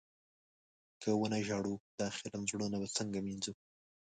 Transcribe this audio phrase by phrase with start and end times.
[1.01, 3.53] که و نه ژاړو، دا خيرن زړونه به څنګه مينځو؟